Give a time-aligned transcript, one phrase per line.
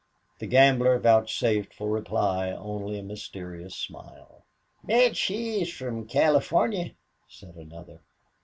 [0.39, 4.45] The gambler vouchsafed for reply only a mysterious smile.
[4.83, 6.95] "Bet she's from California,"
[7.27, 8.01] said another.